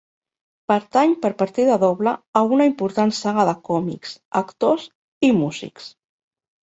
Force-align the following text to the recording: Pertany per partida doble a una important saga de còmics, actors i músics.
Pertany 0.71 1.11
per 1.25 1.29
partida 1.41 1.75
doble 1.83 2.13
a 2.41 2.43
una 2.57 2.67
important 2.69 3.13
saga 3.21 3.45
de 3.51 3.53
còmics, 3.71 4.17
actors 4.43 4.89
i 5.29 5.31
músics. 5.45 5.93